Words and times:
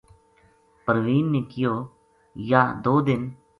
پروین 0.85 1.23
نے 1.33 1.41
کہیو:”یاہ 1.49 2.67
دو 2.83 2.95
دن 3.07 3.21